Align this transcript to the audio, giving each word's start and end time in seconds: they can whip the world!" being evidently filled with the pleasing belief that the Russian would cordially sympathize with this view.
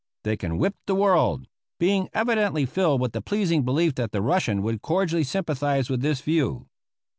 they 0.23 0.35
can 0.35 0.57
whip 0.57 0.73
the 0.87 0.95
world!" 0.95 1.47
being 1.79 2.09
evidently 2.11 2.65
filled 2.65 2.99
with 2.99 3.11
the 3.11 3.21
pleasing 3.21 3.63
belief 3.63 3.93
that 3.93 4.11
the 4.11 4.19
Russian 4.19 4.63
would 4.63 4.81
cordially 4.81 5.23
sympathize 5.23 5.91
with 5.91 6.01
this 6.01 6.21
view. 6.21 6.65